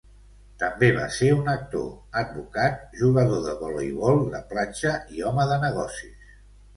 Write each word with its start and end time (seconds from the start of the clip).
També 0.61 0.87
va 0.93 1.03
ser 1.17 1.27
un 1.33 1.49
actor, 1.51 1.91
advocat, 2.21 2.79
jugador 3.01 3.43
de 3.49 3.53
voleibol 3.59 4.23
de 4.33 4.41
platja, 4.55 4.95
i 5.19 5.27
home 5.33 5.47
de 5.53 5.59
negocis. 5.65 6.33